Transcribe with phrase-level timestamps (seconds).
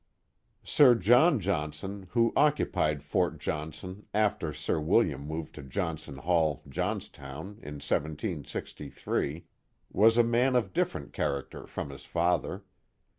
[0.63, 7.59] Sir John Johnson, who occupied Fort Johnson after Sir William moved to Johnson Hall, Johnstown,
[7.61, 9.45] in 1763,
[9.91, 12.63] was a man of different character from his father.